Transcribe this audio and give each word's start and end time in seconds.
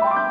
Bye. 0.00 0.27